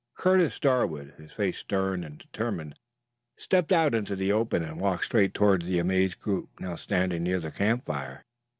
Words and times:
Curtis 0.15 0.57
Darwood, 0.59 1.13
his 1.19 1.31
face 1.31 1.59
stern 1.59 2.03
and 2.03 2.17
determined, 2.17 2.73
stepped 3.37 3.71
out 3.71 3.93
into 3.93 4.15
the 4.15 4.31
open 4.31 4.63
and 4.63 4.81
walked 4.81 5.05
straight 5.05 5.35
towards 5.35 5.67
the 5.67 5.77
amazed 5.77 6.19
group 6.19 6.49
now 6.59 6.73
standing 6.73 7.21
near 7.21 7.39
the 7.39 7.51
campfire. 7.51 8.23